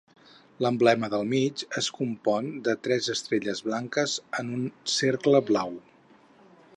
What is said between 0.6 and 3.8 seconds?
L'emblema del mig es compon de tres estrelles